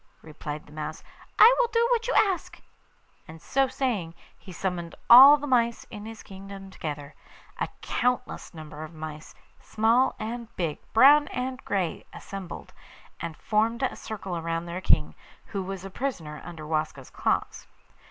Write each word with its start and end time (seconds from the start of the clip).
replied 0.23 0.65
the 0.65 0.71
mouse; 0.73 1.03
'I 1.37 1.55
will 1.59 1.67
do 1.71 1.87
what 1.91 2.07
you 2.07 2.15
ask.' 2.15 2.59
And, 3.27 3.39
so 3.39 3.67
saying, 3.67 4.15
he 4.35 4.51
summoned 4.51 4.95
all 5.11 5.37
the 5.37 5.45
mice 5.45 5.83
in 5.91 6.07
his 6.07 6.23
kingdom 6.23 6.71
together. 6.71 7.13
A 7.59 7.67
countless 7.81 8.51
number 8.51 8.81
of 8.83 8.95
mice, 8.95 9.35
small 9.59 10.15
and 10.17 10.47
big, 10.55 10.79
brown 10.91 11.27
and 11.27 11.63
grey, 11.65 12.03
assembled, 12.13 12.73
and 13.19 13.37
formed 13.37 13.83
a 13.83 13.95
circle 13.95 14.41
round 14.41 14.67
their 14.67 14.81
king, 14.81 15.13
who 15.45 15.61
was 15.61 15.85
a 15.85 15.91
prisoner 15.91 16.41
under 16.43 16.65
Waska's 16.65 17.11
claws. 17.11 17.67